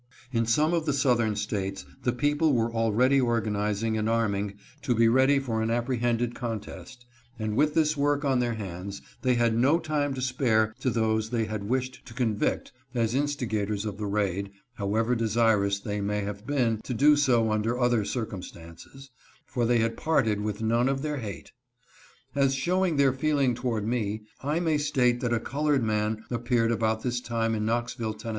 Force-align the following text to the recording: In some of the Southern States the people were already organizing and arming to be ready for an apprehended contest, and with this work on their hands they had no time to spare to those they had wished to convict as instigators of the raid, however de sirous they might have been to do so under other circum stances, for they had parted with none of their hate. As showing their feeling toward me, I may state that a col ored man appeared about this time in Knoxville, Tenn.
In 0.33 0.47
some 0.47 0.73
of 0.73 0.87
the 0.87 0.93
Southern 0.93 1.35
States 1.35 1.85
the 2.01 2.11
people 2.11 2.53
were 2.55 2.73
already 2.73 3.21
organizing 3.21 3.97
and 3.99 4.09
arming 4.09 4.55
to 4.81 4.95
be 4.95 5.07
ready 5.07 5.37
for 5.37 5.61
an 5.61 5.69
apprehended 5.69 6.33
contest, 6.33 7.05
and 7.37 7.55
with 7.55 7.75
this 7.75 7.95
work 7.95 8.25
on 8.25 8.39
their 8.39 8.55
hands 8.55 9.03
they 9.21 9.35
had 9.35 9.55
no 9.55 9.77
time 9.77 10.15
to 10.15 10.19
spare 10.23 10.73
to 10.79 10.89
those 10.89 11.29
they 11.29 11.45
had 11.45 11.69
wished 11.69 12.03
to 12.07 12.15
convict 12.15 12.71
as 12.95 13.13
instigators 13.13 13.85
of 13.85 13.99
the 13.99 14.07
raid, 14.07 14.49
however 14.73 15.13
de 15.13 15.27
sirous 15.27 15.79
they 15.83 16.01
might 16.01 16.23
have 16.23 16.47
been 16.47 16.79
to 16.81 16.95
do 16.95 17.15
so 17.15 17.51
under 17.51 17.79
other 17.79 18.03
circum 18.03 18.41
stances, 18.41 19.11
for 19.45 19.67
they 19.67 19.77
had 19.77 19.95
parted 19.95 20.41
with 20.41 20.63
none 20.63 20.89
of 20.89 21.03
their 21.03 21.17
hate. 21.17 21.51
As 22.33 22.55
showing 22.55 22.97
their 22.97 23.13
feeling 23.13 23.53
toward 23.53 23.85
me, 23.87 24.23
I 24.41 24.59
may 24.59 24.79
state 24.79 25.19
that 25.19 25.31
a 25.31 25.39
col 25.39 25.65
ored 25.67 25.83
man 25.83 26.23
appeared 26.31 26.71
about 26.71 27.03
this 27.03 27.21
time 27.21 27.53
in 27.53 27.67
Knoxville, 27.67 28.15
Tenn. 28.15 28.29